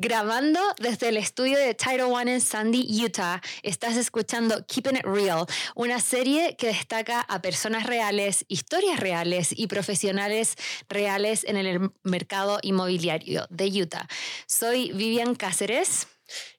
[0.00, 5.44] Grabando desde el estudio de Title One en Sandy, Utah, estás escuchando Keeping It Real,
[5.74, 10.54] una serie que destaca a personas reales, historias reales y profesionales
[10.88, 14.06] reales en el mercado inmobiliario de Utah.
[14.46, 16.06] Soy Vivian Cáceres.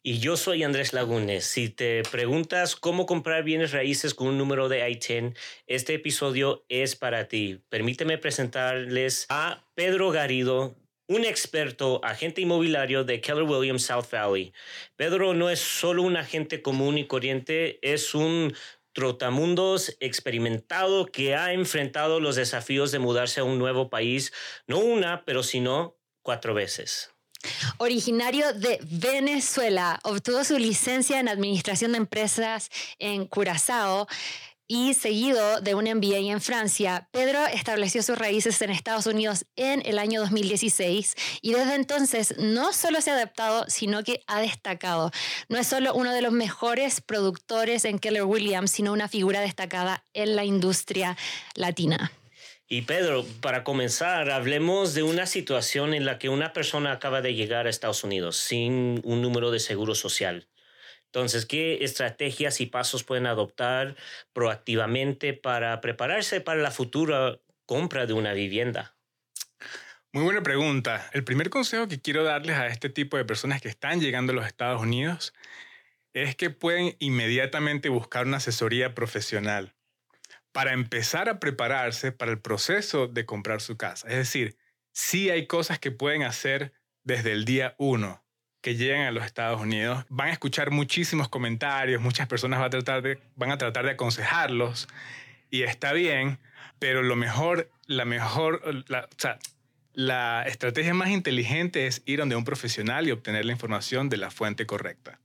[0.04, 1.46] Y yo soy Andrés Lagunes.
[1.46, 5.34] Si te preguntas cómo comprar bienes raíces con un número de ITIN,
[5.66, 7.62] este episodio es para ti.
[7.70, 10.76] Permíteme presentarles a Pedro Garido,
[11.10, 14.54] un experto agente inmobiliario de Keller Williams South Valley.
[14.96, 18.54] Pedro no es solo un agente común y corriente, es un
[18.94, 24.32] trotamundos experimentado que ha enfrentado los desafíos de mudarse a un nuevo país,
[24.68, 27.12] no una, pero sino cuatro veces.
[27.78, 32.70] Originario de Venezuela, obtuvo su licencia en Administración de Empresas
[33.00, 34.08] en Curazao
[34.72, 39.82] y seguido de un MBA en Francia, Pedro estableció sus raíces en Estados Unidos en
[39.84, 45.10] el año 2016 y desde entonces no solo se ha adaptado, sino que ha destacado.
[45.50, 50.04] No es solo uno de los mejores productores en Keller Williams, sino una figura destacada
[50.14, 51.18] en la industria
[51.56, 52.12] latina.
[52.68, 57.34] Y Pedro, para comenzar, hablemos de una situación en la que una persona acaba de
[57.34, 60.48] llegar a Estados Unidos sin un número de seguro social.
[61.12, 63.96] Entonces, ¿qué estrategias y pasos pueden adoptar
[64.32, 68.96] proactivamente para prepararse para la futura compra de una vivienda?
[70.14, 71.10] Muy buena pregunta.
[71.14, 74.36] El primer consejo que quiero darles a este tipo de personas que están llegando a
[74.36, 75.34] los Estados Unidos
[76.14, 79.74] es que pueden inmediatamente buscar una asesoría profesional
[80.52, 84.08] para empezar a prepararse para el proceso de comprar su casa.
[84.10, 84.58] Es decir,
[84.92, 86.74] sí hay cosas que pueden hacer
[87.04, 88.24] desde el día uno
[88.62, 92.70] que llegan a los Estados Unidos, van a escuchar muchísimos comentarios, muchas personas van a
[92.70, 94.88] tratar de, van a tratar de aconsejarlos
[95.50, 96.40] y está bien,
[96.78, 99.40] pero lo mejor, la mejor, la, o sea,
[99.94, 104.32] la estrategia más inteligente es ir donde un profesional y obtener la información de la
[104.32, 105.20] fuente correcta.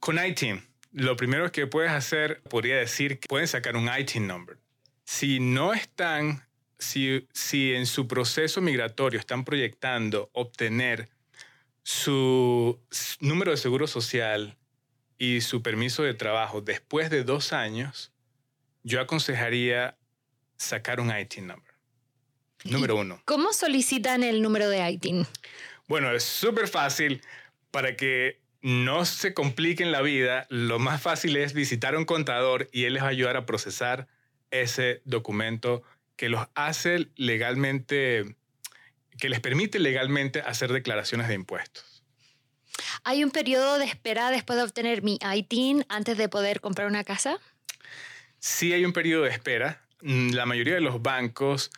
[0.00, 4.58] Con ITIN, lo primero que puedes hacer, podría decir que pueden sacar un ITIN number.
[5.04, 6.44] Si no están,
[6.78, 11.08] si, si en su proceso migratorio están proyectando obtener
[11.82, 12.80] su
[13.20, 14.56] número de seguro social
[15.18, 18.12] y su permiso de trabajo después de dos años,
[18.82, 19.96] yo aconsejaría
[20.56, 21.72] sacar un ITIN number.
[22.64, 23.20] Número uno.
[23.24, 25.26] ¿Cómo solicitan el número de ITIN?
[25.88, 27.22] Bueno, es súper fácil.
[27.70, 32.68] Para que no se compliquen la vida, lo más fácil es visitar a un contador
[32.72, 34.06] y él les va a ayudar a procesar
[34.50, 35.82] ese documento
[36.16, 38.36] que los hace legalmente
[39.22, 42.02] que les permite legalmente hacer declaraciones de impuestos.
[43.04, 47.04] ¿Hay un periodo de espera después de obtener mi ITIN antes de poder comprar una
[47.04, 47.38] casa?
[48.40, 49.80] Sí hay un periodo de espera.
[50.00, 51.70] Mm, la mayoría de los bancos,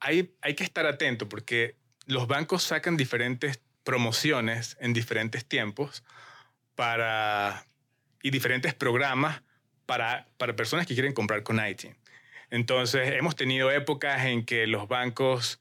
[0.00, 1.76] hay, hay que estar atento porque
[2.06, 6.02] los bancos sacan diferentes promociones en diferentes tiempos
[6.74, 7.64] para,
[8.24, 9.42] y diferentes programas
[9.86, 11.96] para, para personas que quieren comprar con ITIN.
[12.50, 15.60] Entonces, hemos tenido épocas en que los bancos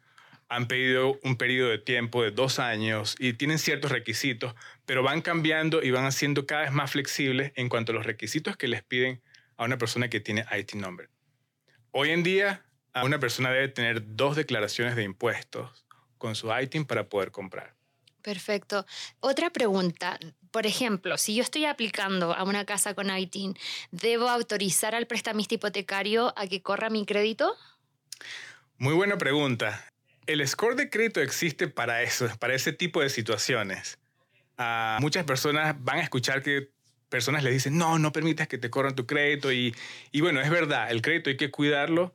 [0.49, 5.21] han pedido un periodo de tiempo de dos años y tienen ciertos requisitos, pero van
[5.21, 8.83] cambiando y van haciendo cada vez más flexibles en cuanto a los requisitos que les
[8.83, 9.21] piden
[9.57, 11.09] a una persona que tiene IT number.
[11.91, 12.63] Hoy en día,
[13.03, 15.85] una persona debe tener dos declaraciones de impuestos
[16.17, 17.75] con su ITIN para poder comprar.
[18.21, 18.85] Perfecto.
[19.19, 20.19] Otra pregunta.
[20.51, 23.57] Por ejemplo, si yo estoy aplicando a una casa con ITIN,
[23.91, 27.55] ¿debo autorizar al prestamista hipotecario a que corra mi crédito?
[28.77, 29.83] Muy buena pregunta.
[30.27, 33.97] El score de crédito existe para eso, para ese tipo de situaciones.
[34.57, 36.69] Ah, muchas personas van a escuchar que
[37.09, 39.51] personas les dicen, no, no permitas que te corran tu crédito.
[39.51, 39.75] Y,
[40.11, 42.13] y bueno, es verdad, el crédito hay que cuidarlo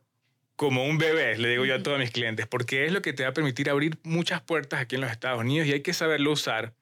[0.56, 3.24] como un bebé, le digo yo a todos mis clientes, porque es lo que te
[3.24, 6.30] va a permitir abrir muchas puertas aquí en los Estados Unidos y hay que saberlo
[6.32, 6.74] usar.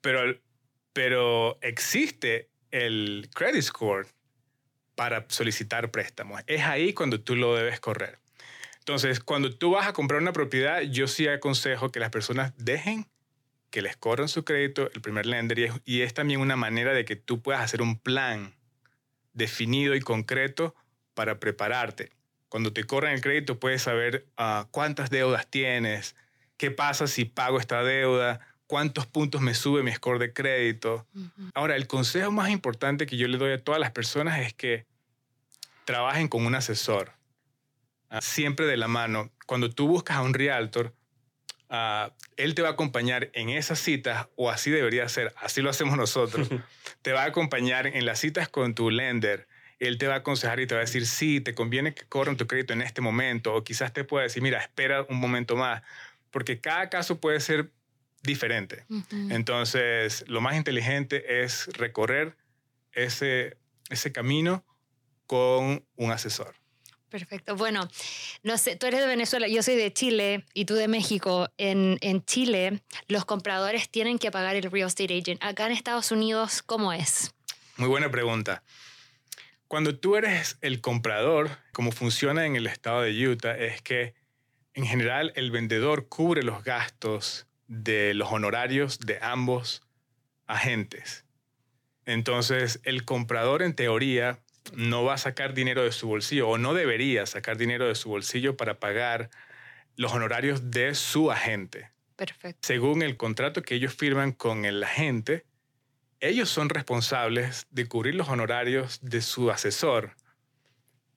[0.00, 0.38] Pero,
[0.92, 4.06] pero existe el credit score
[4.94, 6.40] para solicitar préstamos.
[6.46, 8.18] Es ahí cuando tú lo debes correr.
[8.80, 13.06] Entonces, cuando tú vas a comprar una propiedad, yo sí aconsejo que las personas dejen
[13.70, 17.16] que les corran su crédito, el primer lender, y es, también una manera de que
[17.16, 18.54] tú puedas hacer un plan
[19.32, 20.74] definido y concreto
[21.14, 22.10] para prepararte.
[22.48, 26.16] Cuando te corran el crédito, puedes saber ah, cuántas deudas tienes,
[26.56, 31.06] qué pasa si pago esta deuda, cuántos puntos me sube mi score de crédito.
[31.54, 34.84] Ahora, el consejo más importante que yo le doy a todas las personas es que
[35.84, 37.12] trabajen con un asesor
[38.20, 39.30] siempre de la mano.
[39.46, 40.94] Cuando tú buscas a un realtor,
[41.68, 45.70] ah, él te va a acompañar en esas citas, o así debería ser, así lo
[45.70, 46.48] hacemos nosotros.
[47.02, 49.46] te va a acompañar en las citas con tu lender.
[49.78, 52.36] Él te va a aconsejar y te va a decir, sí, te conviene que corran
[52.36, 55.82] tu crédito en este momento, o quizás te pueda decir, mira, espera un momento más,
[56.30, 57.70] porque cada caso puede ser
[58.22, 58.84] diferente.
[59.30, 62.36] Entonces, lo más inteligente es recorrer
[62.92, 63.56] ese,
[63.88, 64.64] ese camino
[65.26, 66.59] con un asesor.
[67.10, 67.56] Perfecto.
[67.56, 67.88] Bueno,
[68.44, 71.48] no sé, tú eres de Venezuela, yo soy de Chile y tú de México.
[71.58, 75.42] En, en, Chile, los compradores tienen que pagar el real estate agent.
[75.42, 77.34] Acá en Estados Unidos, ¿cómo es?
[77.76, 78.62] Muy buena pregunta.
[79.66, 84.14] Cuando tú eres el comprador, como funciona en el estado de Utah, es que
[84.74, 89.82] en general el vendedor cubre los gastos de los honorarios de ambos
[90.46, 91.24] agentes.
[92.04, 94.40] Entonces, el comprador en teoría
[94.74, 98.08] no va a sacar dinero de su bolsillo o no debería sacar dinero de su
[98.08, 99.30] bolsillo para pagar
[99.96, 101.90] los honorarios de su agente.
[102.16, 102.66] Perfecto.
[102.66, 105.44] Según el contrato que ellos firman con el agente,
[106.20, 110.14] ellos son responsables de cubrir los honorarios de su asesor.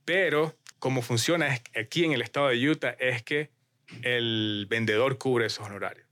[0.05, 3.51] Pero como funciona aquí en el estado de Utah es que
[4.01, 6.07] el vendedor cubre esos honorarios.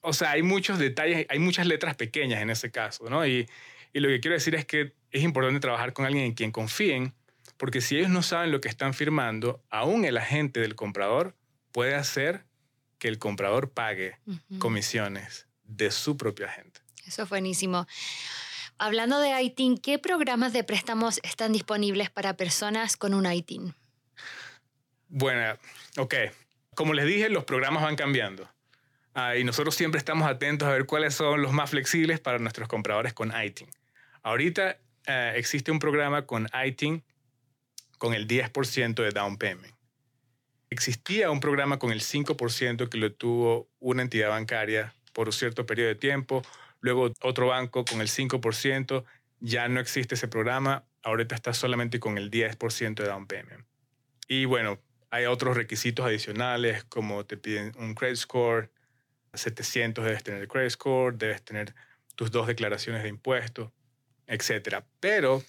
[0.00, 3.26] O sea, hay muchos detalles, hay muchas letras pequeñas en ese caso, ¿no?
[3.26, 3.48] Y,
[3.92, 7.14] y lo que quiero decir es que es importante trabajar con alguien en quien confíen,
[7.56, 11.36] porque si ellos no saben lo que están firmando, aún el agente del comprador
[11.72, 12.44] puede hacer
[12.98, 14.18] que el comprador pague
[14.58, 16.80] comisiones de su propio agente.
[17.06, 17.86] Eso es buenísimo.
[18.78, 23.74] Hablando de ITIN, ¿qué programas de préstamos están disponibles para personas con un ITIN?
[25.08, 25.56] Bueno,
[25.96, 26.14] ok.
[26.74, 28.50] Como les dije, los programas van cambiando.
[29.14, 32.68] Ah, y nosotros siempre estamos atentos a ver cuáles son los más flexibles para nuestros
[32.68, 33.68] compradores con ITIN.
[34.22, 37.02] Ahorita eh, existe un programa con ITIN
[37.98, 39.74] con el 10% de down payment.
[40.68, 45.64] Existía un programa con el 5% que lo tuvo una entidad bancaria por un cierto
[45.64, 46.42] periodo de tiempo,
[46.80, 49.04] luego otro banco con el 5%,
[49.40, 53.64] ya no existe ese programa, ahorita está solamente con el 10% de down payment.
[54.28, 54.78] Y bueno,
[55.10, 58.70] hay otros requisitos adicionales como te piden un credit score,
[59.32, 61.74] 700 debes tener el credit score, debes tener
[62.16, 63.70] tus dos declaraciones de impuestos
[64.26, 64.84] etc.
[65.00, 65.42] Pero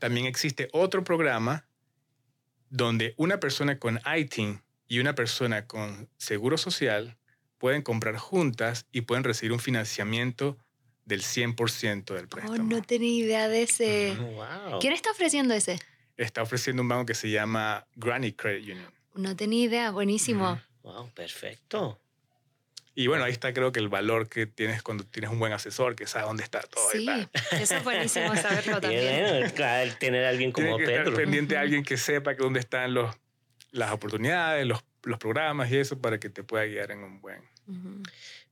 [0.00, 1.66] también existe otro programa
[2.70, 7.16] donde una persona con ITIN y una persona con seguro social
[7.58, 10.58] pueden comprar juntas y pueden recibir un financiamiento
[11.04, 12.54] del 100% del préstamo.
[12.54, 14.16] Oh, no tenía idea de ese.
[14.80, 15.78] ¿Quién está ofreciendo ese?
[16.16, 18.92] Está ofreciendo un banco que se llama Granny Credit Union.
[19.14, 20.60] No tenía idea, buenísimo.
[20.82, 22.00] Wow, perfecto.
[22.98, 25.94] Y bueno, ahí está creo que el valor que tienes cuando tienes un buen asesor
[25.94, 26.82] que sabe dónde está todo.
[26.90, 27.06] Sí,
[27.52, 29.22] eso es buenísimo saberlo también.
[29.22, 31.02] Bueno, claro, tener a alguien como Pedro.
[31.02, 33.14] Estar pendiente a alguien que sepa que dónde están los,
[33.70, 37.40] las oportunidades, los, los programas y eso para que te pueda guiar en un buen...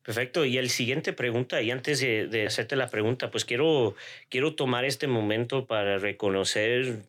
[0.05, 0.45] Perfecto.
[0.45, 3.97] Y el siguiente pregunta, y antes de, de, hacerte la pregunta, pues quiero,
[4.29, 7.03] quiero tomar este momento para reconocer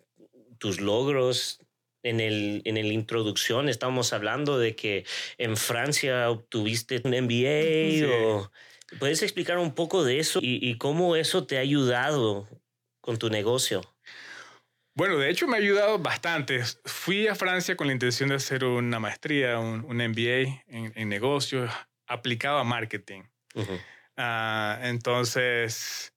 [0.58, 1.60] tus logros
[2.10, 5.06] en el, en el introducción estábamos hablando de que
[5.38, 8.52] en Francia obtuviste un MBA o
[9.00, 12.48] puedes explicar un poco de eso y, cómo eso te ha ayudado
[13.02, 13.82] con tu negocio.
[14.96, 16.64] Bueno, de hecho me ha ayudado bastante.
[16.86, 21.10] Fui a Francia con la intención de hacer una maestría, un, un MBA en, en,
[21.10, 21.72] negocios
[22.08, 23.24] aplicado a marketing.
[23.56, 26.14] Uh, entonces,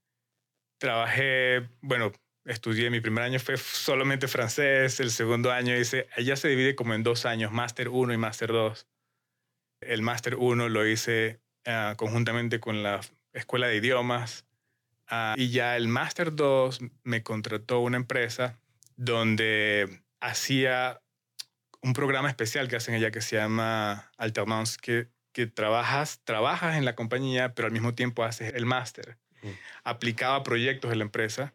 [0.78, 2.12] trabajé, bueno,
[2.50, 6.94] estudié, mi primer año fue solamente francés, el segundo año hice, ya se divide como
[6.94, 8.86] en dos años, máster 1 y máster 2.
[9.82, 13.00] El máster 1 lo hice uh, conjuntamente con la
[13.32, 14.44] escuela de idiomas
[15.10, 18.60] uh, y ya el máster 2 me contrató una empresa
[18.96, 21.00] donde hacía
[21.82, 26.84] un programa especial que hacen allá que se llama Alternance, que, que trabajas, trabajas en
[26.84, 29.16] la compañía, pero al mismo tiempo haces el máster.
[29.42, 29.48] Mm.
[29.84, 31.54] Aplicaba proyectos de la empresa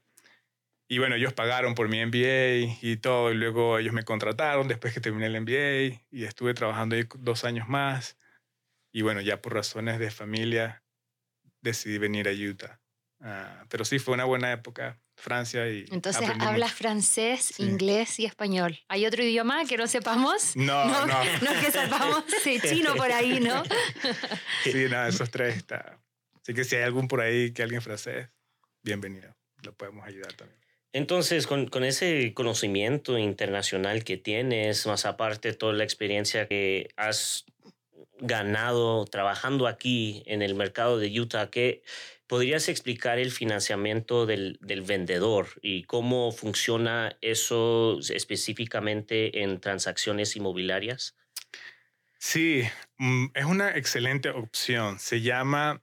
[0.88, 4.94] y bueno, ellos pagaron por mi MBA y todo, y luego ellos me contrataron después
[4.94, 8.18] que terminé el MBA y estuve trabajando ahí dos años más.
[8.92, 10.84] Y bueno, ya por razones de familia
[11.62, 12.80] decidí venir a Utah.
[13.20, 15.86] Uh, pero sí, fue una buena época, Francia y...
[15.90, 17.64] Entonces, ¿hablas francés, sí.
[17.64, 18.78] inglés y español?
[18.88, 20.56] ¿Hay otro idioma que no sepamos?
[20.56, 21.08] No, no.
[21.08, 23.64] No, no es que sepamos sí, chino por ahí, ¿no?
[24.64, 26.00] sí, no, esos tres está.
[26.42, 28.30] Así que si hay algún por ahí que alguien francés,
[28.84, 29.36] bienvenido.
[29.64, 30.65] Lo podemos ayudar también.
[30.96, 37.44] Entonces, con, con, ese conocimiento internacional que tienes, más aparte toda la experiencia que has
[38.20, 41.84] ganado trabajando aquí en el mercado de Utah, ¿qué
[42.28, 51.18] podrías explicar el financiamiento del, del vendedor y cómo funciona eso específicamente en transacciones inmobiliarias?
[52.20, 52.64] Sí,
[53.00, 54.98] mm, es una excelente opción.
[55.00, 55.82] Se llama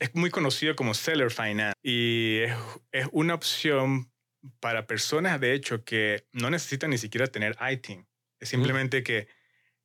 [0.00, 2.54] es muy conocido como seller finance y es,
[2.92, 4.12] es, una opción
[4.60, 8.06] para personas, de hecho, que no necesitan ni siquiera tener ITIN.
[8.40, 9.28] Es simplemente que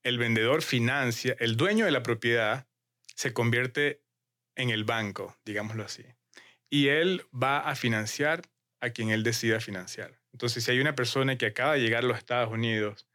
[0.04, 2.68] el vendedor financia, el dueño de la propiedad
[3.16, 4.02] se convierte
[4.56, 6.06] en el banco, digámoslo así.
[6.70, 8.42] Y él va a financiar
[8.82, 10.20] a quien él decida financiar.
[10.32, 13.08] Entonces, si hay una persona que acaba de llegar a los Estados Unidos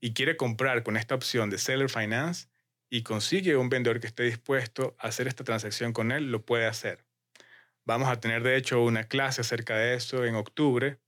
[0.00, 2.48] y quiere comprar con esta opción de Seller Finance
[2.90, 6.66] y consigue un vendedor que esté dispuesto a hacer esta transacción con él, lo puede
[6.66, 7.04] hacer.
[7.84, 10.98] Vamos a tener, de hecho, una clase acerca de eso en octubre.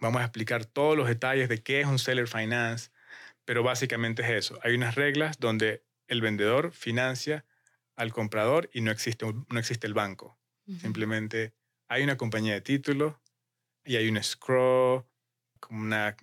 [0.00, 2.90] Vamos a explicar todos los detalles de qué es un Seller Finance,
[3.44, 4.58] pero básicamente es eso.
[4.62, 7.44] Hay unas reglas donde el vendedor financia
[7.94, 10.38] al comprador y no existe, no existe el banco.
[10.80, 11.54] Simplemente
[11.88, 13.22] hay una compañía de título
[13.84, 15.06] y hay un escrow,
[15.60, 16.16] como una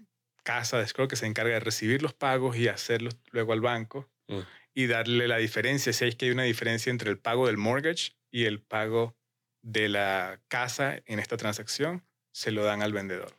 [0.44, 4.13] casa de escrow que se encarga de recibir los pagos y hacerlos luego al banco
[4.28, 4.40] mm.
[4.74, 8.14] y darle la diferencia, si hay que hay una diferencia entre el pago del mortgage
[8.32, 9.16] y el pago
[9.62, 13.38] de la casa en esta transacción, se lo dan al vendedor.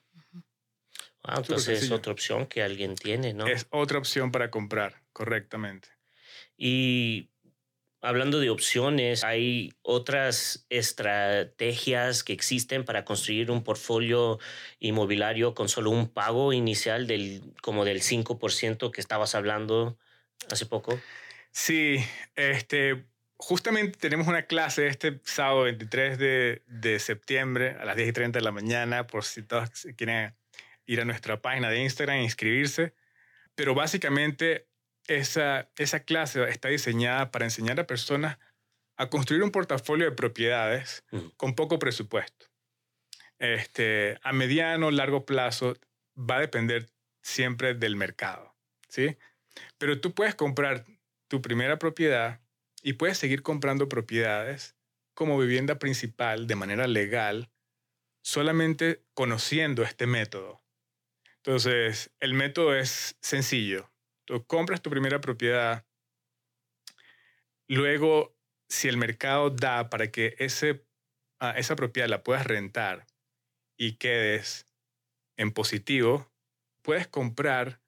[1.36, 3.46] entonces es otra opción que alguien tiene, ¿no?
[3.46, 5.88] Es otra opción para comprar, correctamente.
[6.56, 7.30] Y
[8.04, 14.38] hablando de opciones, hay otras estrategias que existen para construir un portfolio
[14.78, 19.98] inmobiliario con solo un pago inicial del como del 5% que estabas hablando
[20.50, 20.98] hace poco.
[21.50, 23.04] Sí, este,
[23.36, 28.38] justamente tenemos una clase este sábado 23 de, de septiembre a las 10 y 30
[28.38, 30.34] de la mañana, por si todos quieren
[30.86, 32.94] ir a nuestra página de Instagram e inscribirse.
[33.54, 34.68] Pero básicamente
[35.06, 38.38] esa, esa clase está diseñada para enseñar a personas
[38.96, 41.04] a construir un portafolio de propiedades
[41.36, 42.46] con poco presupuesto.
[43.38, 45.74] Este, a mediano, largo plazo
[46.16, 46.88] va a depender
[47.22, 48.54] siempre del mercado,
[48.88, 49.16] ¿sí?
[49.78, 50.84] Pero tú puedes comprar
[51.28, 52.40] tu primera propiedad
[52.82, 54.76] y puedes seguir comprando propiedades
[55.14, 57.50] como vivienda principal de manera legal
[58.22, 60.62] solamente conociendo este método.
[61.36, 63.90] Entonces, el método es sencillo.
[64.24, 65.86] Tú compras tu primera propiedad,
[67.68, 68.34] luego,
[68.68, 70.86] si el mercado da para que ese,
[71.38, 73.06] ah, esa propiedad la puedas rentar
[73.76, 74.66] y quedes
[75.36, 76.32] en positivo,
[76.82, 77.83] puedes comprar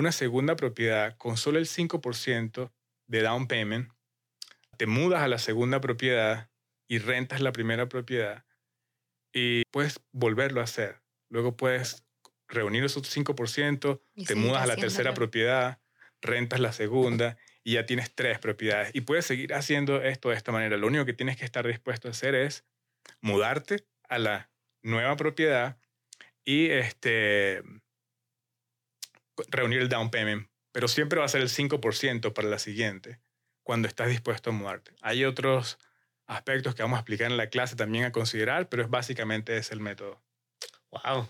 [0.00, 2.72] una segunda propiedad con solo el 5%
[3.06, 3.92] de down payment,
[4.76, 6.50] te mudas a la segunda propiedad
[6.88, 8.44] y rentas la primera propiedad
[9.32, 11.02] y puedes volverlo a hacer.
[11.28, 12.04] Luego puedes
[12.48, 15.80] reunir esos 5%, te mudas a la tercera propiedad,
[16.20, 18.90] rentas la segunda y ya tienes tres propiedades.
[18.94, 20.76] Y puedes seguir haciendo esto de esta manera.
[20.76, 22.64] Lo único que tienes que estar dispuesto a hacer es
[23.20, 24.50] mudarte a la
[24.82, 25.78] nueva propiedad
[26.44, 27.62] y este,
[29.48, 30.48] reunir el down payment.
[30.72, 33.20] Pero siempre va a ser el 5% para la siguiente
[33.62, 34.92] cuando estás dispuesto a mudarte.
[35.02, 35.78] Hay otros
[36.26, 39.72] aspectos que vamos a explicar en la clase también a considerar, pero es básicamente es
[39.72, 40.22] el método.
[40.90, 41.28] Wow.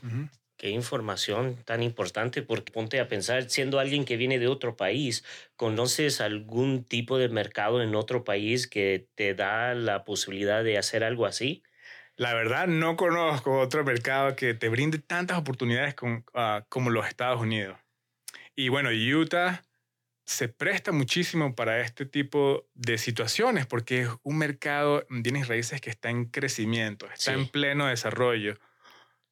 [0.56, 5.24] Qué información tan importante, porque ponte a pensar, siendo alguien que viene de otro país,
[5.56, 11.02] ¿conoces algún tipo de mercado en otro país que te da la posibilidad de hacer
[11.02, 11.62] algo así?
[12.16, 15.94] La verdad, no conozco otro mercado que te brinde tantas oportunidades
[16.34, 17.79] ah, como los Estados Unidos.
[18.60, 19.62] Y bueno, Utah
[20.26, 25.90] se presta muchísimo para este tipo de situaciones porque es un mercado, tienes raíces que
[25.90, 28.58] está en crecimiento, está en pleno desarrollo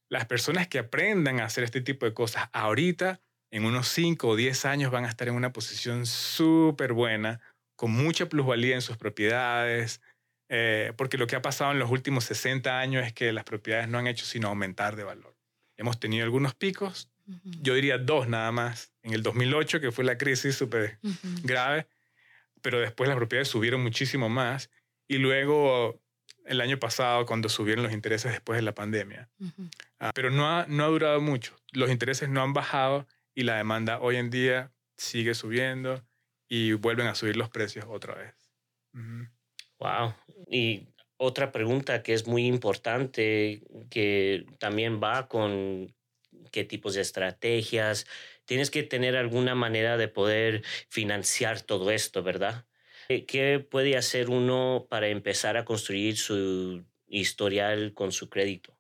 [0.08, 3.20] las personas que aprendan a hacer este tipo de cosas ahorita,
[3.50, 7.40] en unos 5 o 10 años van a estar en una posición súper buena,
[7.76, 10.02] con mucha plusvalía en sus propiedades,
[10.49, 13.88] eh, porque lo que ha pasado en los últimos 60 años es que las propiedades
[13.88, 15.37] no han hecho sino aumentar de valor.
[15.76, 17.11] Hemos tenido algunos picos,
[17.42, 20.99] yo diría dos nada más, en el 2008, que fue la crisis súper
[21.42, 21.87] grave,
[22.62, 24.70] pero después las propiedades subieron muchísimo más
[25.06, 26.00] y luego
[26.47, 29.28] el año pasado cuando subieron los intereses después de la pandemia.
[29.99, 31.54] Ah, pero no ha, no ha durado mucho.
[31.73, 36.04] Los intereses no han bajado y la demanda hoy en día sigue subiendo
[36.49, 38.35] y vuelven a subir los precios otra vez.
[39.78, 40.14] Wow.
[40.50, 45.94] Y otra pregunta que es muy importante, que también va con
[46.50, 48.07] qué tipos de estrategias.
[48.45, 52.64] Tienes que tener alguna manera de poder financiar todo esto, ¿verdad?
[53.09, 58.76] ¿Qué puede hacer uno para empezar a construir su historial con su crédito?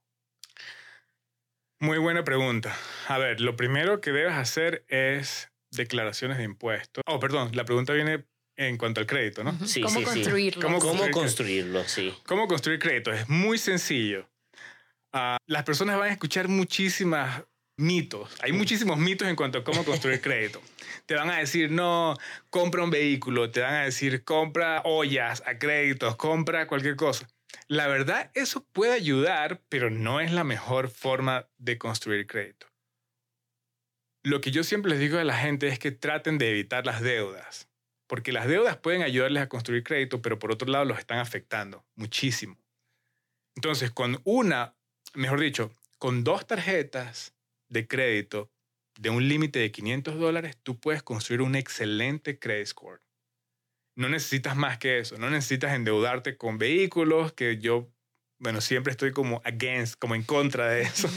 [1.80, 2.76] Muy buena pregunta.
[3.06, 7.02] A ver, lo primero que debes hacer es declaraciones de impuestos.
[7.06, 8.24] Oh, perdón, la pregunta viene
[8.56, 9.56] en cuanto al crédito, ¿no?
[9.64, 10.78] Sí, ¿Cómo construirlo?
[10.80, 11.84] ¿Cómo, construirlo?
[11.84, 12.12] Sí.
[12.26, 13.12] ¿Cómo construir crédito?
[13.12, 14.28] Es muy sencillo.
[15.12, 17.44] Ah, las personas van a escuchar muchísimas
[17.78, 18.36] mitos.
[18.42, 20.60] Hay muchísimos mitos en cuanto a cómo construir crédito.
[21.06, 22.16] Te van a decir, no,
[22.50, 23.50] compra un vehículo.
[23.50, 27.26] Te van a decir, compra ollas a créditos, compra cualquier cosa.
[27.68, 32.66] La verdad, eso puede ayudar, pero no es la mejor forma de construir crédito.
[34.22, 37.00] Lo que yo siempre les digo a la gente es que traten de evitar las
[37.00, 37.68] deudas.
[38.08, 41.84] porque las deudas pueden ayudarles a construir crédito, pero por otro lado los están afectando
[41.94, 42.56] muchísimo.
[43.54, 44.74] Entonces, con una,
[45.12, 47.34] mejor dicho, con dos tarjetas
[47.68, 48.50] de crédito
[48.98, 53.00] de un límite de 500 dólares, tú puedes construir un excelente credit score.
[53.96, 57.88] No necesitas más que eso, no necesitas endeudarte con vehículos, que yo,
[58.38, 61.08] bueno, siempre estoy como against, como en contra de eso.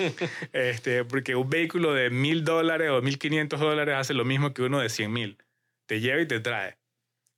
[0.52, 4.80] este, porque un vehículo de mil dólares o 1500 dólares hace lo mismo que uno
[4.80, 5.38] de 100 mil
[5.86, 6.78] te lleva y te trae.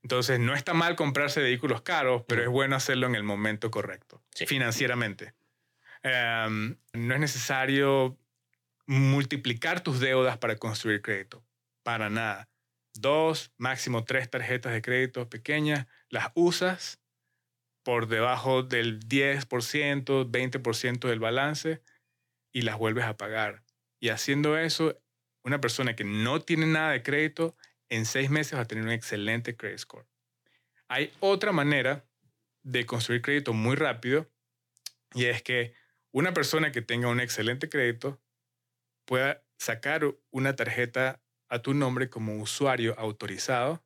[0.03, 4.21] Entonces, no está mal comprarse vehículos caros, pero es bueno hacerlo en el momento correcto,
[4.35, 5.33] financieramente.
[6.03, 8.19] Em, no es necesario
[8.87, 11.45] multiplicar tus deudas para construir crédito,
[11.83, 12.49] para nada.
[12.95, 17.01] Dos, máximo tres tarjetas de crédito pequeñas, las usas
[17.83, 21.83] por debajo del 10%, 20% del balance
[22.53, 23.65] y las vuelves a pagar.
[24.01, 25.01] Y haciendo eso,
[25.45, 27.57] una persona que no tiene nada de crédito
[27.89, 30.07] en seis meses va a tener un excelente credit score.
[30.89, 32.05] Hay otra manera
[32.63, 34.31] de construir crédito muy rápido
[35.15, 35.75] y es que
[36.13, 38.21] una persona que tenga un excelente crédito
[39.13, 43.85] pueda sacar una tarjeta a tu nombre como usuario autorizado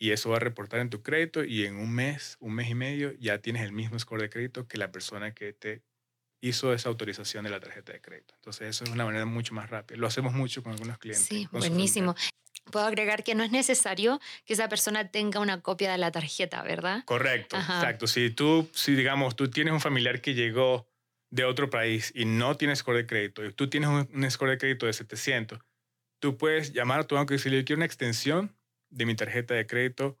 [0.00, 2.74] y eso va a reportar en tu crédito y en un mes, un mes y
[2.74, 5.82] medio ya tienes el mismo score de crédito que la persona que te
[6.40, 8.32] hizo esa autorización de la tarjeta de crédito.
[8.36, 9.98] Entonces eso es una manera mucho más rápida.
[9.98, 11.26] Lo hacemos mucho con algunos clientes.
[11.26, 12.14] Sí, buenísimo
[12.70, 16.62] puedo agregar que no es necesario que esa persona tenga una copia de la tarjeta,
[16.62, 17.04] ¿verdad?
[17.04, 18.06] Correcto, exacto.
[18.06, 20.87] Si tú, si digamos, tú tienes un familiar que llegó
[21.30, 24.58] de otro país y no tiene score de crédito, y tú tienes un, score de
[24.58, 25.58] crédito de 700,
[26.20, 28.56] tú puedes llamar a tu banco y decirle, yo quiero una extensión
[28.90, 30.18] de mi tarjeta de crédito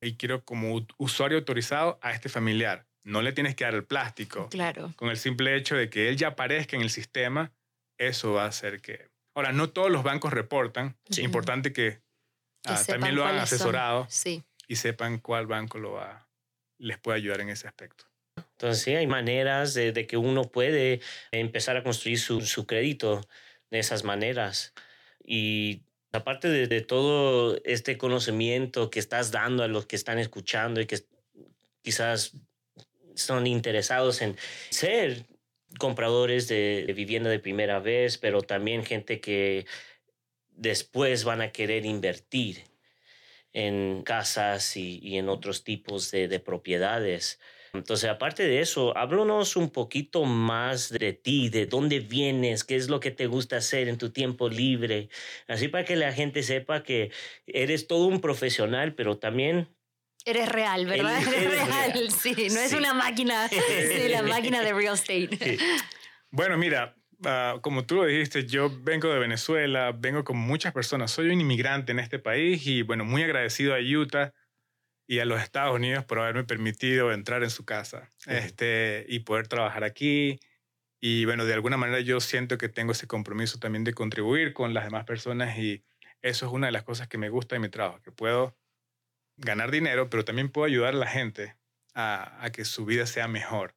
[0.00, 2.86] y quiero como usuario autorizado a este familiar.
[3.04, 4.48] No le tienes que dar el plástico.
[4.48, 4.92] Claro.
[4.96, 7.52] Con el simple hecho de que él ya aparezca en el sistema,
[7.98, 10.96] eso va a hacer que Ahora, no todos los bancos reportan.
[11.10, 12.00] Es importante que,
[12.64, 14.08] ah, también lo han asesorado
[14.66, 16.26] y sepan cuál banco lo va,
[16.78, 18.06] les puede ayudar en ese aspecto.
[18.56, 23.20] Entonces, sí, hay maneras de, que uno puede empezar a construir su, crédito
[23.70, 24.72] de esas maneras.
[25.22, 30.86] Y aparte de, todo este conocimiento que estás dando a los que están escuchando y
[30.86, 31.00] que
[31.82, 32.32] quizás
[33.14, 34.36] son interesados en
[34.70, 35.26] ser
[35.78, 39.66] compradores de, vivienda de primera vez, pero también gente que
[40.48, 42.64] después van a querer invertir
[43.52, 47.38] en casas y, en otros tipos de, propiedades.
[47.78, 52.88] Entonces, aparte de eso, háblanos un poquito más de ti, de dónde vienes, qué es
[52.88, 55.08] lo que te gusta hacer en tu tiempo libre,
[55.48, 57.10] así para que la gente sepa que
[57.46, 59.68] eres todo un profesional, pero también
[60.24, 61.20] Eres real, ¿verdad?
[61.34, 62.48] Eres, real, sí.
[62.50, 65.56] No es una máquina, sí, la máquina de real estate.
[66.32, 71.12] Bueno, mira, ah, como tú lo dijiste, yo vengo de Venezuela, vengo con muchas personas.
[71.12, 74.32] Soy un inmigrante en este país y, bueno, muy agradecido a Utah
[75.06, 79.48] y a los Estados Unidos por haberme permitido entrar en su casa este, y poder
[79.48, 80.40] trabajar aquí.
[81.00, 84.74] Y, bueno, de alguna manera yo siento que tengo ese compromiso también de contribuir con
[84.74, 85.84] las demás personas y
[86.22, 88.56] eso es una de las cosas que me gusta de mi trabajo, que puedo
[89.36, 91.56] ganar dinero, pero también puedo ayudar a la gente
[91.94, 93.74] a, que su vida sea mejor.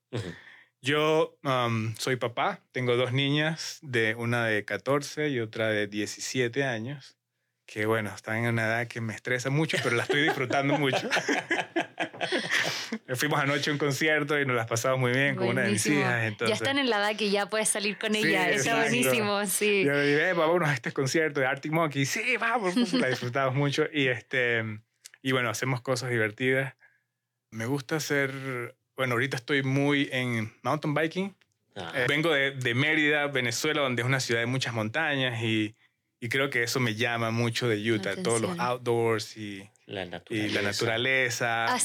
[0.81, 6.63] Yo um, soy papá, tengo dos niñas, de una de 14 y otra de 17
[6.63, 7.18] años,
[7.71, 11.07] que bueno, están en una edad que me estresa mucho, pero la estoy disfrutando mucho.
[13.15, 15.85] Fuimos anoche a un concierto y nos las pasamos muy bien con una de mis
[15.85, 16.23] hijas.
[16.23, 16.49] Entonces...
[16.49, 19.83] Ya están en la edad que ya puedes salir con ella, está buenísimo, sí.
[19.85, 22.07] Yo le dije, eh, vamos a este concierto de Arctic Monkey.
[22.07, 23.85] Sí, vamos, la disfrutamos mucho.
[23.93, 24.63] Y este
[25.21, 26.73] y bueno, hacemos cosas divertidas.
[27.51, 31.35] Me gusta hacer, bueno, ahorita estoy muy en mountain biking.
[31.75, 35.75] Eh, vengo de, de, Mérida, Venezuela, donde es una ciudad de muchas montañas y,
[36.21, 40.49] y creo que eso me llama mucho de Utah, todos los outdoors y la naturaleza.
[40.51, 41.77] Y la naturaleza.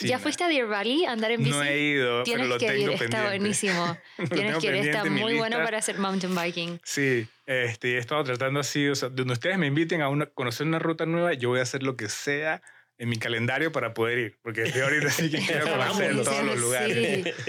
[0.00, 1.50] ¿Ya fuiste a Deer Valley a andar en bici?
[1.50, 3.98] No he ido, Tienes pero lo que tengo ir, está buenísimo.
[4.34, 6.80] Tienes que ir, está muy bueno para hacer mountain biking.
[6.84, 10.66] Sí, este, he estado tratando así, o sea, donde ustedes me inviten a una, conocer
[10.66, 12.62] una ruta nueva, yo voy a hacer lo que sea
[12.98, 16.58] en mi calendario para poder ir, porque estoy ahorita sí que quiero conocer todos los
[16.58, 17.34] lugares.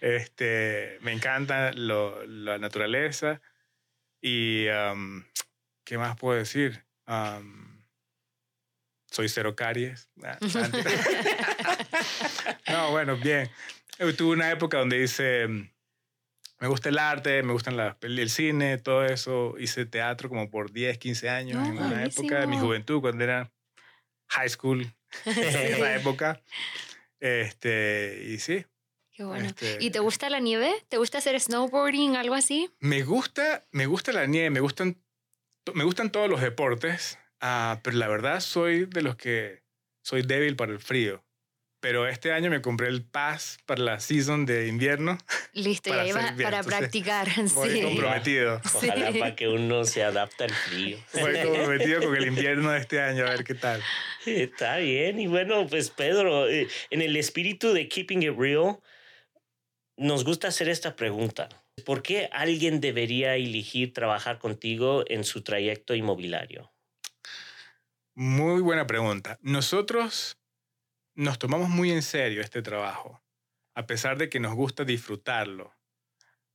[0.00, 3.40] Este, me encanta lo, la naturaleza
[4.20, 4.66] y,
[5.84, 6.84] ¿qué más puedo decir?
[9.10, 10.08] soy cero caries.
[10.22, 10.38] Ah,
[12.68, 13.50] no, bueno, bien.
[14.16, 19.04] Tuve una época donde hice, me gusta el arte, me gustan la, el cine, todo
[19.04, 19.54] eso.
[19.58, 23.50] Hice teatro como por 10, 15 años en una época de mi juventud, cuando era
[24.28, 24.92] high school,
[25.24, 26.40] en esa época.
[27.20, 28.64] Este, y sí.
[29.18, 29.46] Qué bueno.
[29.46, 30.72] Este, ¿Y te gusta la nieve?
[30.88, 32.70] ¿Te gusta hacer snowboarding, algo así?
[32.78, 34.96] Me gusta, me gusta la nieve, me gustan,
[35.74, 37.18] me gustan todos los deportes.
[37.40, 39.64] Ah, pero la verdad soy de los que
[40.04, 41.24] soy débil para el frío.
[41.80, 45.18] Pero este año me compré el pass para la season de invierno.
[45.52, 47.26] Listo, y ahí vas para practicar.
[47.56, 47.82] Voy sí.
[47.82, 48.60] comprometido.
[48.72, 50.96] Ojalá para que uno se adapte al frío.
[51.14, 53.82] Voy comprometido con el invierno de este año, a ver qué tal.
[54.24, 55.18] Está bien.
[55.18, 58.78] Y bueno, pues Pedro, eh, en el espíritu de Keeping It Real,
[59.98, 61.48] nos gusta hacer esta pregunta.
[61.84, 66.72] ¿Por qué alguien debería elegir trabajar contigo en su trayecto inmobiliario?
[68.14, 69.38] Muy buena pregunta.
[69.42, 70.38] Nosotros
[71.14, 73.20] nos tomamos muy en serio este trabajo,
[73.74, 75.74] a pesar de que nos gusta disfrutarlo.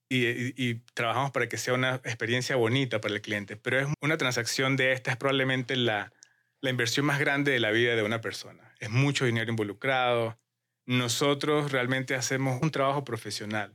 [0.09, 4.75] Y, trabajamos para que sea una experiencia bonita para el cliente, pero es una transacción
[4.75, 6.13] de esta, es probablemente la,
[6.61, 8.75] la inversión más grande de la vida de una persona.
[8.79, 10.37] Es mucho dinero involucrado.
[10.85, 13.73] Nosotros realmente hacemos un trabajo profesional,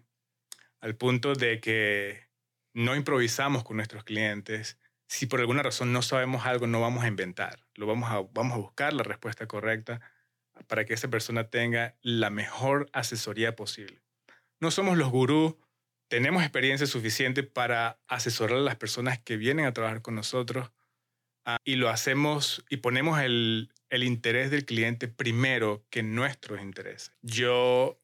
[0.81, 2.29] al punto de que
[2.75, 4.79] no improvisamos con nuestros clientes.
[5.09, 7.61] Si por alguna razón no sabemos algo, no vamos a inventar.
[7.75, 10.01] Lo vamos a, vamos a buscar la respuesta correcta
[10.67, 14.03] para que esa persona tenga la mejor asesoría posible.
[14.61, 15.55] No somos los gurús,
[16.09, 20.73] tenemos experiencia suficiente para asesorar a las personas que vienen a trabajar con nosotros
[21.47, 27.13] ah, y lo hacemos y ponemos el, el interés del cliente primero que nuestros intereses.
[27.23, 28.01] Yo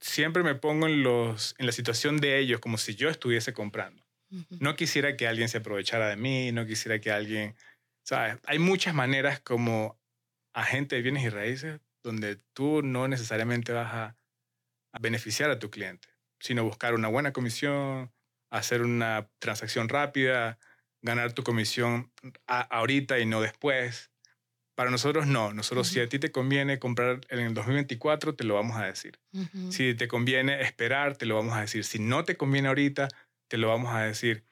[0.00, 4.04] siempre me pongo en, los, en la situación de ellos como si yo estuviese comprando.
[4.60, 7.56] No quisiera que alguien se aprovechara de mí, no quisiera que alguien,
[8.04, 8.38] ¿sabes?
[8.46, 10.00] Hay muchas maneras como
[10.54, 14.16] agente de bienes y raíces donde tú no necesariamente vas a,
[14.92, 16.08] a beneficiar a tu cliente,
[16.40, 18.12] sino buscar una buena comisión,
[18.50, 20.58] hacer una transacción rápida,
[21.02, 22.12] ganar tu comisión
[22.46, 24.10] a- ahorita y no después.
[24.78, 28.54] Para nosotros no, nosotros si a ti te conviene comprar en el 2024, te lo
[28.54, 29.18] vamos a decir.
[29.70, 31.82] Si te conviene esperar, te lo vamos a decir.
[31.82, 33.08] Si no te conviene ahorita,
[33.48, 34.44] te lo vamos a decir.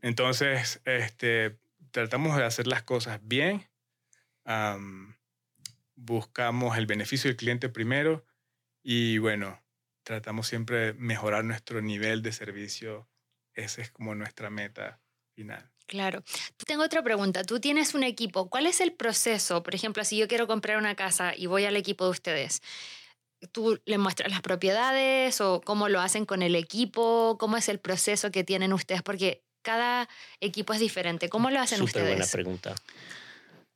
[0.00, 1.58] Entonces, este,
[1.90, 3.66] tratamos de hacer las cosas bien.
[4.44, 5.16] am,
[5.96, 8.24] buscamos el beneficio del cliente primero
[8.84, 9.60] y bueno,
[10.04, 13.08] tratamos siempre de mejorar nuestro nivel de servicio.
[13.52, 15.00] Esa es como nuestra meta
[15.34, 15.68] final.
[15.86, 16.22] Claro.
[16.66, 17.42] Tengo otra pregunta.
[17.42, 18.48] Tú tienes un equipo.
[18.48, 19.62] ¿Cuál es el proceso?
[19.62, 22.62] Por ejemplo, si yo quiero comprar una casa y voy al equipo de ustedes,
[23.52, 27.36] ¿tú le muestras las propiedades o cómo lo hacen con el equipo?
[27.38, 29.02] ¿Cómo es el proceso que tienen ustedes?
[29.02, 30.08] Porque cada
[30.40, 31.28] equipo es diferente.
[31.28, 32.32] ¿Cómo lo hacen Súper buena ustedes?
[32.32, 32.74] pregunta.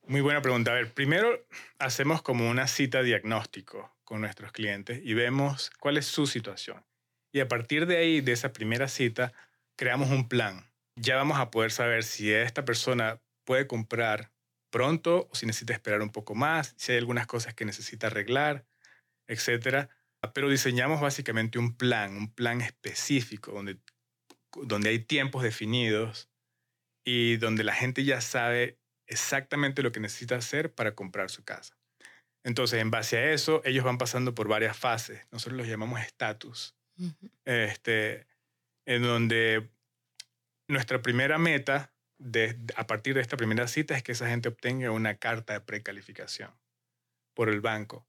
[0.07, 0.71] Muy buena pregunta.
[0.71, 1.45] A ver, primero
[1.79, 6.85] hacemos como una cita diagnóstico con nuestros clientes y vemos cuál es su situación.
[7.33, 9.33] Y a partir de ahí, de esa primera cita,
[9.75, 10.65] creamos un plan.
[10.97, 14.33] Ya vamos a poder saber si esta persona puede comprar
[14.71, 18.67] pronto o si necesita esperar un poco más, si hay algunas cosas que necesita arreglar,
[19.29, 19.91] etcétera.
[20.35, 23.79] Pero diseñamos básicamente un plan, un plan específico donde,
[24.65, 26.31] donde hay tiempos definidos
[27.05, 31.79] y donde la gente ya sabe exactamente lo que necesita hacer para comprar su casa.
[32.43, 35.27] Entonces, en base a eso, ellos van pasando por varias fases.
[35.31, 36.77] Nosotros los llamamos estatus,
[37.45, 38.27] este,
[38.87, 39.69] en donde
[40.69, 44.91] nuestra primera meta de, a partir de esta primera cita es que esa gente obtenga
[44.91, 46.51] una carta de precalificación
[47.35, 48.07] por el banco.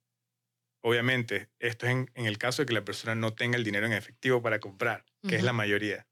[0.82, 3.86] Obviamente, esto es en, en el caso de que la persona no tenga el dinero
[3.86, 6.08] en efectivo para comprar, que es la mayoría.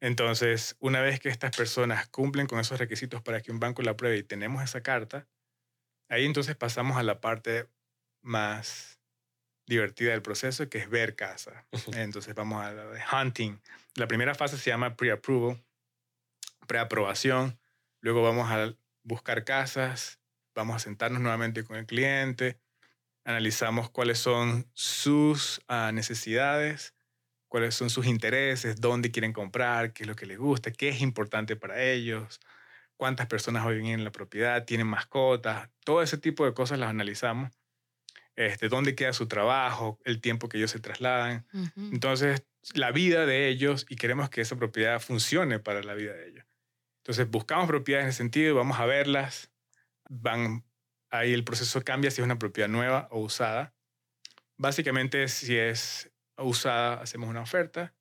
[0.00, 3.90] Entonces, una vez que estas personas cumplen con esos requisitos para que un banco la
[3.90, 5.28] apruebe y tenemos esa carta,
[6.08, 7.68] ahí entonces pasamos a la parte
[8.22, 8.99] más
[9.70, 11.64] divertida del proceso, que es ver casa.
[11.94, 13.58] Entonces vamos a la de hunting.
[13.94, 15.62] La primera fase se llama pre-approval,
[16.66, 17.58] preaprobación.
[18.00, 20.18] Luego vamos a buscar casas,
[20.54, 22.58] vamos a sentarnos nuevamente con el cliente,
[23.24, 26.94] analizamos cuáles son sus ah, necesidades,
[27.46, 31.00] cuáles son sus intereses, dónde quieren comprar, qué es lo que les gusta, qué es
[31.00, 32.40] importante para ellos,
[32.96, 37.52] cuántas personas viven en la propiedad, tienen mascotas, todo ese tipo de cosas las analizamos.
[38.40, 41.46] Este, dónde queda su trabajo, el tiempo que ellos se trasladan.
[41.76, 46.28] Entonces, la vida de ellos y queremos que esa propiedad funcione para la vida de
[46.28, 46.46] ellos.
[47.02, 49.50] Entonces, buscamos propiedades en ese sentido, vamos a verlas.
[50.08, 50.64] Van,
[51.10, 53.74] ahí el proceso cambia si es una propiedad nueva o usada.
[54.56, 57.94] Básicamente, si es usada, hacemos una oferta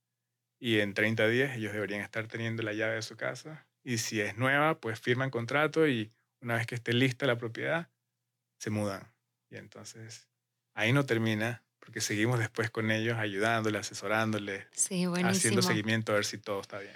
[0.57, 3.67] y en 30 días ellos deberían estar teniendo la llave de su casa.
[3.83, 7.89] Y si es nueva, pues firman contrato y una vez que esté lista la propiedad,
[8.57, 9.11] se mudan.
[9.49, 10.28] Y entonces
[10.79, 16.25] ahí no termina, porque seguimos después con ellos ayudándoles, asesorándoles, Sí, haciendo seguimiento a ver
[16.25, 16.95] si todo está bien.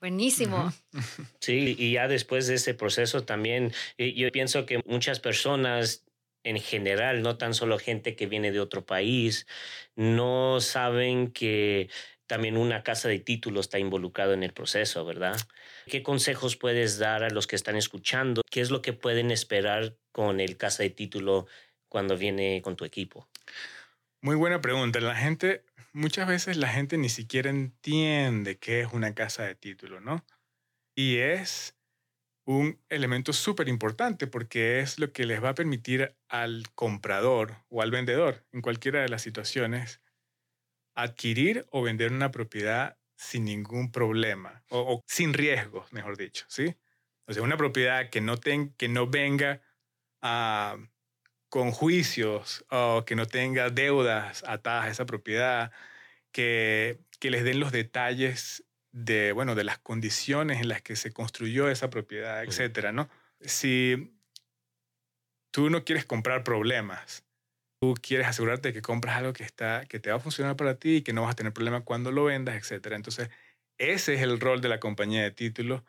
[0.00, 0.72] Buenísimo.
[1.40, 6.04] Sí, y ya después de ese proceso también, yo pienso que muchas personas
[6.44, 9.46] en general, no tan solo gente que viene de otro país,
[9.96, 11.88] no saben que
[12.26, 15.36] también una casa de títulos está involucrado en el proceso, ¿verdad?
[15.86, 18.42] ¿Qué consejos puedes dar a los que están escuchando?
[18.50, 21.46] ¿Qué es lo que pueden esperar con el casa de título
[21.92, 23.28] cuando viene con tu equipo?
[24.22, 24.98] Muy buena pregunta.
[25.00, 30.00] La gente, muchas veces la gente ni siquiera entiende qué es una casa de título,
[30.00, 30.24] ¿no?
[30.96, 31.76] Y es
[32.46, 37.82] un elemento súper importante porque es lo que les va a permitir al comprador o
[37.82, 40.00] al vendedor, en cualquiera de las situaciones,
[40.94, 46.74] adquirir o vender una propiedad sin ningún problema o, sin riesgos, mejor dicho, ¿sí?
[47.26, 49.60] O sea, una propiedad que no, que no venga
[50.22, 50.78] a
[51.52, 55.70] con juicios o que no tenga deudas atadas a esa propiedad,
[56.32, 61.12] que, que les den los detalles de, bueno, de las condiciones en las que se
[61.12, 63.10] construyó esa propiedad, etcétera, ¿no?
[63.42, 64.16] Si
[65.50, 67.22] tú no quieres comprar problemas,
[67.82, 70.78] tú quieres asegurarte de que compras algo que, está, que te va a funcionar para
[70.78, 72.96] ti y que no vas a tener problema cuando lo vendas, etcétera.
[72.96, 73.28] Entonces,
[73.76, 75.82] ese es el rol de la compañía de títulos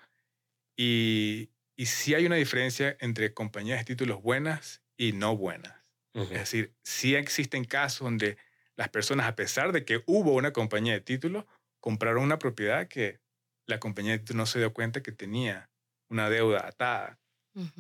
[0.76, 5.74] y, y sí hay una diferencia entre compañías de títulos buenas y no buenas.
[6.14, 8.38] Es decir, sí existen casos donde
[8.76, 11.46] las personas, a pesar de que hubo una compañía de títulos,
[11.80, 13.20] compraron una propiedad que
[13.66, 15.70] la compañía de títulos no se dio cuenta que tenía
[16.10, 17.20] una deuda atada.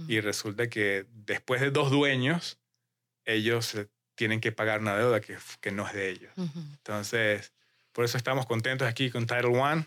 [0.08, 2.60] Y resulta que después de dos dueños,
[3.26, 3.76] ellos
[4.15, 6.32] tienen que pagar una deuda que, que no es de ellos.
[6.38, 7.54] Entonces,
[7.91, 9.86] por eso estamos contentos aquí con Title One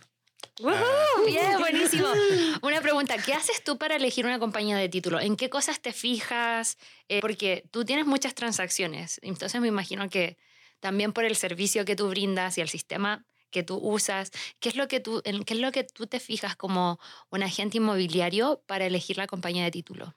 [1.27, 2.07] Bien, buenísimo.
[2.63, 5.21] Una pregunta, ¿qué haces tú para elegir una compañía de título?
[5.21, 6.79] ¿En qué cosas te fijas?
[7.09, 10.39] Eh, porque tú tienes muchas transacciones, entonces me imagino que
[10.81, 14.77] también por el servicio que tú brindas y el sistema que tú usas, ¿qué es
[14.77, 18.63] lo que tú, en qué es lo que tú te fijas como un agente inmobiliario
[18.67, 20.15] para elegir la compañía de título?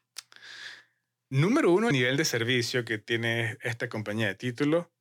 [1.29, 4.91] Número uno, nivel de servicio que tiene esta compañía de título.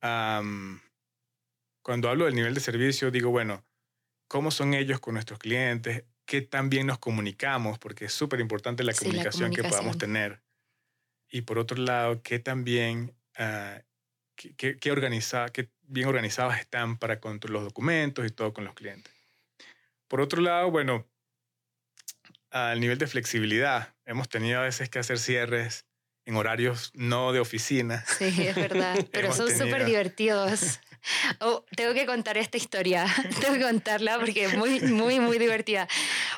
[0.00, 0.78] cuando
[2.08, 3.64] hablo del nivel de servicio, digo, bueno,
[4.28, 8.82] cómo son ellos con nuestros clientes, qué tan bien nos comunicamos, porque es súper importante
[8.82, 10.42] la, comunicación que podamos tener.
[11.28, 13.80] Y por otro lado, qué tan bien, uh,
[14.34, 18.74] qué, qué, organiza, qué bien organizados están para con los documentos y todo con los
[18.74, 19.12] clientes.
[20.08, 21.06] Por otro lado, bueno,
[22.50, 25.86] al nivel de flexibilidad, hemos tenido a veces que hacer cierres
[26.26, 28.04] en horarios no de oficina.
[28.06, 30.80] Sí, es verdad, pero son súper divertidos.
[31.40, 33.06] Oh, tengo que contar esta historia,
[33.40, 35.88] tengo que contarla porque es muy, muy, muy divertida.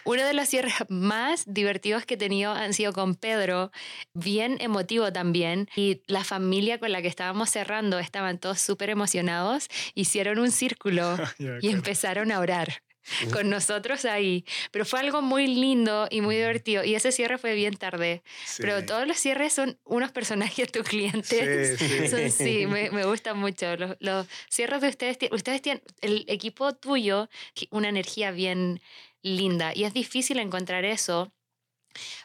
[0.05, 3.71] Uno de los cierres más divertidos que he tenido han sido con Pedro,
[4.15, 9.69] bien emotivo también, y la familia con la que estábamos cerrando estaban todos súper emocionados,
[9.95, 11.17] hicieron un círculo
[11.61, 12.86] y empezaron a orar
[13.33, 14.45] con nosotros ahí.
[14.71, 16.85] Pero fue algo muy lindo y muy divertido.
[16.85, 18.23] Y ese cierre fue bien tarde.
[18.59, 21.79] Pero todos los cierres son unos personajes, tus clientes.
[21.79, 22.67] Sí, sí.
[22.69, 23.77] me, me gustan mucho.
[23.77, 27.29] Los, los, cierres de ustedes, ustedes tienen, el equipo tuyo,
[27.71, 28.81] una energía bien
[29.23, 29.73] linda.
[29.75, 31.33] Y es difícil encontrar eso.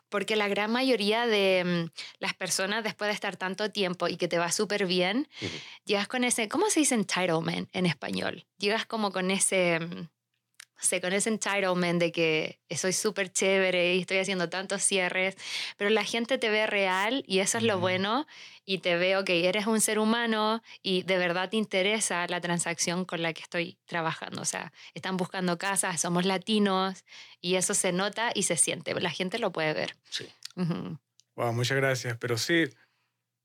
[0.09, 4.27] Porque la gran mayoría de mm, las personas, después de estar tanto tiempo y que
[4.27, 5.29] te va súper bien,
[5.85, 8.45] llegas con ese, ¿cómo se dice entitlement en español?
[8.57, 9.79] Llegas como con ese,
[10.81, 15.35] mm, sé, con ese entitlement de que soy súper chévere y estoy haciendo tantos cierres,
[15.77, 18.27] pero la gente te ve real y eso es lo bueno
[18.65, 23.05] y te veo que eres un ser humano y de verdad te interesa la transacción
[23.05, 24.41] con la que estoy trabajando.
[24.41, 27.03] O sea, están buscando casas, somos latinos
[27.41, 28.93] y eso se nota y se siente.
[28.99, 29.95] La gente lo puede ver.
[30.09, 30.27] Sí.
[31.35, 32.17] Wow, muchas gracias.
[32.17, 32.65] Pero sí,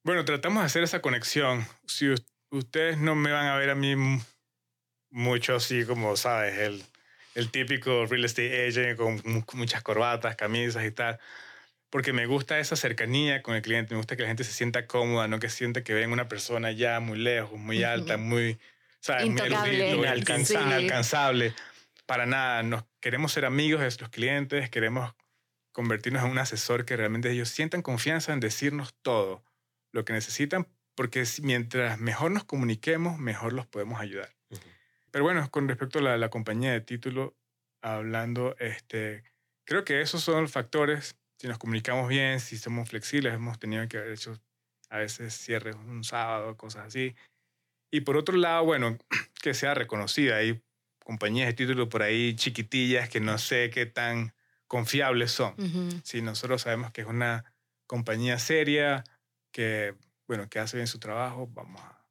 [0.05, 1.66] bueno, tratamos de hacer esa conexión.
[1.87, 2.07] Si
[2.51, 3.94] ustedes no me van a ver a mí
[5.11, 6.85] mucho así como, sabes, el
[7.37, 9.22] el típico real estate agent con
[9.55, 11.18] muchas corbatas, camisas y tal.
[11.90, 14.87] Porque me gusta esa cercanía con el cliente, me gusta que la gente se sienta
[14.87, 18.59] cómoda, no que sienta que ven una persona ya muy lejos, muy alta, muy,
[19.01, 19.27] ¿sabes?
[19.27, 21.53] inalcanzable.
[22.07, 25.14] Para nada, nos queremos ser amigos de nuestros clientes, queremos
[25.72, 29.44] convertirnos en un asesor que realmente ellos sientan confianza en decirnos todo
[29.92, 34.36] lo que necesitan, porque mientras mejor nos comuniquemos, mejor los podemos ayudar.
[35.16, 37.35] Pero bueno, con respecto a la, compañía de título,
[37.81, 39.24] hablando, este,
[39.64, 41.16] creo que esos son factores.
[41.38, 44.38] Si nos comunicamos bien, si somos flexibles, hemos tenido que haber hecho
[44.90, 47.14] a veces cierres un sábado, cosas así.
[47.90, 48.98] Y por otro lado, bueno,
[49.42, 50.37] que sea reconocida.
[50.37, 50.62] Hay
[51.02, 54.35] compañías de título por ahí chiquitillas que no sé qué tan
[54.66, 55.55] confiables son.
[56.05, 57.55] Si nosotros sabemos que es una
[57.87, 59.02] compañía seria,
[59.50, 59.94] que,
[60.29, 62.07] bueno, que hace bien su trabajo, vamos a,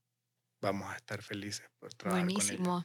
[0.60, 2.84] vamos a estar felices por trabajar Buenísimo.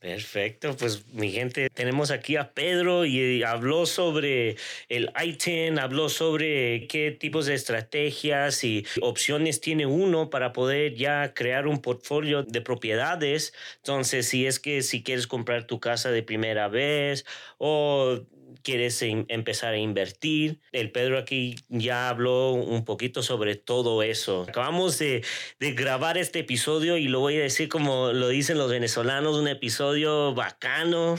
[0.00, 4.54] Perfecto, pues mi gente, tenemos aquí a Pedro y habló sobre
[4.88, 11.34] el ITIN, habló sobre qué tipos de estrategias y opciones tiene uno para poder ya
[11.34, 13.52] crear un portfolio de propiedades.
[13.78, 17.26] Entonces, si es que si quieres comprar tu casa de primera vez
[17.58, 18.20] o
[18.62, 20.60] quieres empezar a invertir.
[20.72, 24.46] El Pedro aquí ya habló un poquito sobre todo eso.
[24.48, 25.24] Acabamos de,
[25.60, 29.48] de, grabar este episodio y lo voy a decir como lo dicen los venezolanos, un
[29.48, 31.18] episodio bacano.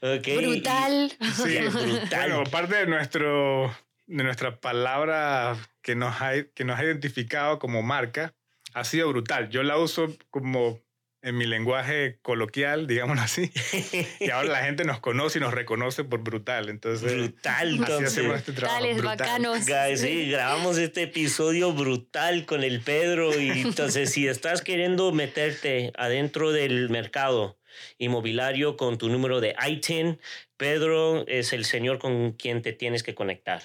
[0.00, 1.12] Brutal.
[1.20, 2.30] Sí, brutal.
[2.30, 3.74] Bueno, parte de, nuestro,
[4.06, 8.34] de nuestra palabra que nos, ha, que nos ha identificado como marca
[8.74, 9.48] ha sido brutal.
[9.48, 10.80] Yo la uso como
[11.26, 13.50] en mi lenguaje coloquial, digámoslo así.
[14.20, 16.68] y ahora la gente nos conoce y nos reconoce por brutal.
[16.68, 17.96] Entonces, brutal, entonces.
[17.96, 18.80] Así hacemos este trabajo.
[18.80, 19.64] Brutales, bacanos.
[19.98, 23.38] Sí, grabamos este episodio brutal con el Pedro.
[23.38, 27.58] Y entonces, si estás queriendo meterte adentro del mercado
[27.98, 30.20] inmobiliario con tu número de ITIN,
[30.56, 33.62] Pedro es el señor con quien te tienes que conectar.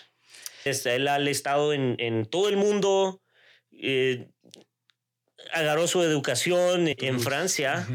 [0.66, 3.22] Él ha estado en, en todo el mundo.
[3.72, 4.30] Eh,
[5.54, 7.88] agarró su educación en Francia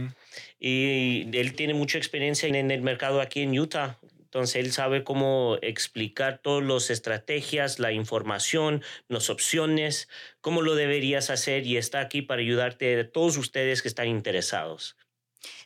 [0.59, 3.99] y él tiene mucha experiencia en el mercado aquí en Utah.
[4.37, 10.09] Entonces él sabe cómo explicar todas las estrategias, la información, las opciones,
[10.41, 14.97] cómo lo deberías hacer y está aquí para ayudarte a todos ustedes que están interesados.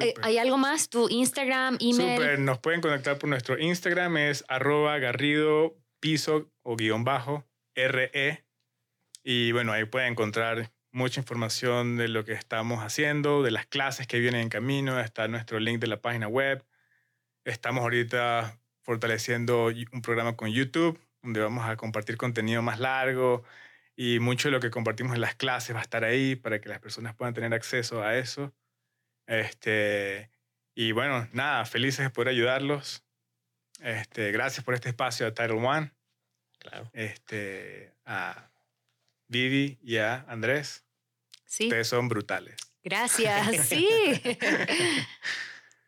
[0.00, 0.88] Eh, ¿Hay algo más?
[0.88, 2.18] ¿Tu Instagram, email?
[2.18, 8.44] Super, nos pueden contactar por nuestro Instagram, es arroba garrido piso o guion bajo RE.
[9.24, 14.06] Y bueno, ahí pueden encontrar mucha información de lo que estamos haciendo, de las clases
[14.06, 16.64] que vienen en camino, está nuestro link de la página web.
[17.44, 20.96] Estamos ahorita fortaleciendo un programa con YouTube
[21.28, 23.44] donde vamos a compartir contenido más largo
[23.94, 26.70] y mucho de lo que compartimos en las clases va a estar ahí para que
[26.70, 28.54] las personas puedan tener acceso a eso.
[29.26, 30.30] Este,
[30.74, 33.04] y bueno, nada, felices de poder ayudarlos.
[33.80, 35.92] Este, gracias por este espacio a Title One.
[36.58, 36.90] Claro.
[36.94, 38.50] Este, a
[39.26, 40.86] Vivi y a Andrés.
[41.44, 41.64] Sí.
[41.64, 42.56] Ustedes son brutales.
[42.82, 43.86] Gracias, sí.